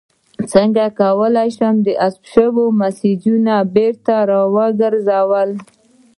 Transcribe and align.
څنګه 0.53 0.83
کولی 0.99 1.49
شم 1.57 1.75
د 1.85 1.87
حذف 2.03 2.21
شویو 2.31 2.65
میسجونو 2.79 3.57
بیرته 3.75 4.15
راګرځول 4.31 5.49